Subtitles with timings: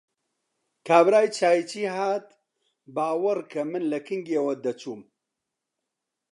[0.87, 2.27] کابرای چاییچی هات،
[2.95, 5.01] باوەڕ کە من لە کنگیەوە دەچووم!